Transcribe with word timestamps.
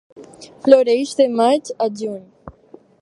Floreix 0.63 1.11
de 1.19 1.27
maig 1.41 1.71
a 1.87 1.91
juny. 2.01 2.25